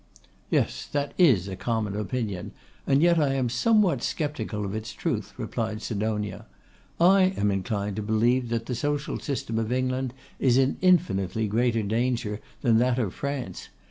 'Yes! 0.49 0.87
that 0.93 1.13
is 1.19 1.47
a 1.47 1.55
common 1.55 1.95
opinion: 1.95 2.53
and 2.87 3.03
yet 3.03 3.19
I 3.19 3.35
am 3.35 3.49
somewhat 3.49 4.01
sceptical 4.01 4.65
of 4.65 4.73
its 4.73 4.93
truth,' 4.93 5.31
replied 5.37 5.83
Sidonia. 5.83 6.47
'I 6.99 7.35
am 7.37 7.51
inclined 7.51 7.97
to 7.97 8.01
believe 8.01 8.49
that 8.49 8.65
the 8.65 8.73
social 8.73 9.19
system 9.19 9.59
of 9.59 9.71
England 9.71 10.15
is 10.39 10.57
in 10.57 10.77
infinitely 10.81 11.47
greater 11.47 11.83
danger 11.83 12.41
than 12.63 12.79
that 12.79 12.97
of 12.97 13.13
France. 13.13 13.69